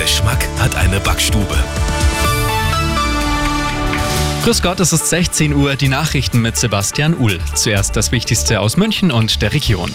[0.00, 1.56] Geschmack hat eine Backstube.
[4.44, 7.40] Grüß Gott, es ist 16 Uhr, die Nachrichten mit Sebastian Uhl.
[7.54, 9.92] Zuerst das Wichtigste aus München und der Region.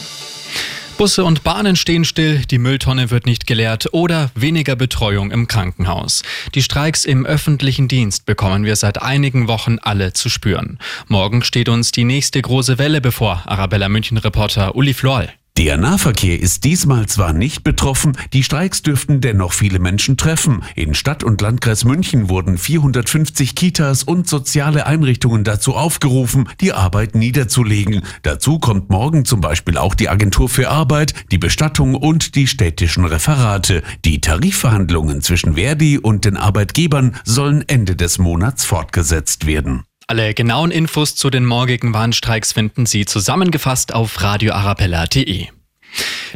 [0.97, 6.23] Busse und Bahnen stehen still, die Mülltonne wird nicht geleert oder weniger Betreuung im Krankenhaus.
[6.53, 10.79] Die Streiks im öffentlichen Dienst bekommen wir seit einigen Wochen alle zu spüren.
[11.07, 15.29] Morgen steht uns die nächste große Welle bevor, Arabella München-Reporter Uli Floll.
[15.55, 20.63] Der Nahverkehr ist diesmal zwar nicht betroffen, die Streiks dürften dennoch viele Menschen treffen.
[20.75, 27.13] In Stadt und Landkreis München wurden 450 Kitas und soziale Einrichtungen dazu aufgerufen, die Arbeit
[27.13, 28.01] niederzulegen.
[28.23, 33.05] Dazu kommt morgen zum Beispiel auch die Agentur für Arbeit, die Bestattung und die städtischen
[33.05, 33.83] Referate.
[34.05, 39.83] Die Tarifverhandlungen zwischen Verdi und den Arbeitgebern sollen Ende des Monats fortgesetzt werden.
[40.07, 45.47] Alle genauen Infos zu den morgigen Warnstreiks finden Sie zusammengefasst auf radioarabella.de.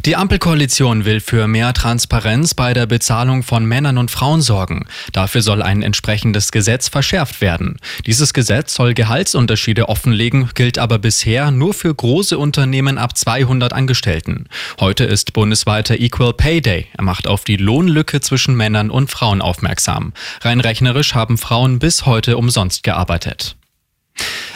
[0.04, 4.86] Die Ampelkoalition will für mehr Transparenz bei der Bezahlung von Männern und Frauen sorgen.
[5.12, 7.76] Dafür soll ein entsprechendes Gesetz verschärft werden.
[8.06, 14.46] Dieses Gesetz soll Gehaltsunterschiede offenlegen, gilt aber bisher nur für große Unternehmen ab 200 Angestellten.
[14.78, 16.86] Heute ist bundesweiter Equal Pay Day.
[16.96, 20.12] Er macht auf die Lohnlücke zwischen Männern und Frauen aufmerksam.
[20.42, 23.57] Rein rechnerisch haben Frauen bis heute umsonst gearbeitet.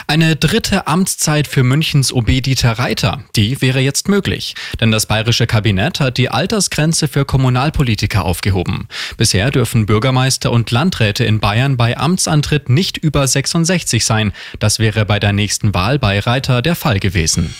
[0.07, 4.55] Eine dritte Amtszeit für Münchens OB Dieter Reiter, die wäre jetzt möglich.
[4.81, 8.89] Denn das bayerische Kabinett hat die Altersgrenze für Kommunalpolitiker aufgehoben.
[9.17, 14.33] Bisher dürfen Bürgermeister und Landräte in Bayern bei Amtsantritt nicht über 66 sein.
[14.59, 17.55] Das wäre bei der nächsten Wahl bei Reiter der Fall gewesen.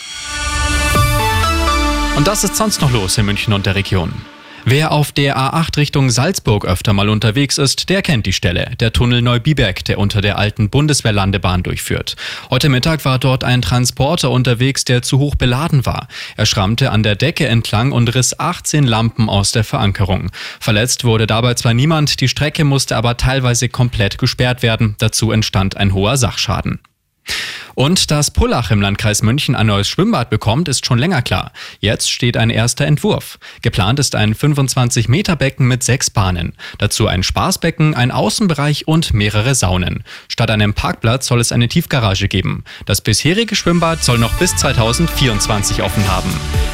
[2.15, 4.13] Und das ist sonst noch los in München und der Region.
[4.65, 8.93] Wer auf der A8 Richtung Salzburg öfter mal unterwegs ist, der kennt die Stelle, der
[8.93, 12.15] Tunnel Neubiberg, der unter der alten Bundeswehrlandebahn durchführt.
[12.49, 16.07] Heute Mittag war dort ein Transporter unterwegs, der zu hoch beladen war.
[16.37, 20.31] Er schrammte an der Decke entlang und riss 18 Lampen aus der Verankerung.
[20.61, 24.95] Verletzt wurde dabei zwar niemand, die Strecke musste aber teilweise komplett gesperrt werden.
[24.97, 26.79] Dazu entstand ein hoher Sachschaden.
[27.75, 31.51] Und dass Pullach im Landkreis München ein neues Schwimmbad bekommt, ist schon länger klar.
[31.79, 33.39] Jetzt steht ein erster Entwurf.
[33.61, 36.53] Geplant ist ein 25 Meter Becken mit sechs Bahnen.
[36.77, 40.03] Dazu ein Spaßbecken, ein Außenbereich und mehrere Saunen.
[40.27, 42.63] Statt einem Parkplatz soll es eine Tiefgarage geben.
[42.85, 46.29] Das bisherige Schwimmbad soll noch bis 2024 offen haben.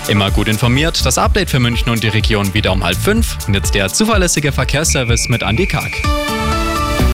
[0.07, 3.37] Immer gut informiert, das Update für München und die Region wieder um halb fünf.
[3.51, 5.91] Jetzt der zuverlässige Verkehrsservice mit Andy Karg.